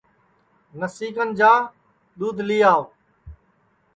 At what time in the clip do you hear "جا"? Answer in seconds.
1.39-1.51